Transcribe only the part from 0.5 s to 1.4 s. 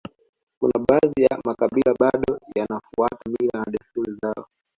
Kuna baadhi ya